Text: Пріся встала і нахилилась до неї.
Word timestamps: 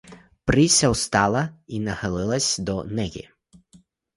Пріся 0.45 0.89
встала 0.89 1.49
і 1.67 1.79
нахилилась 1.79 2.57
до 2.57 2.83
неї. 2.83 3.29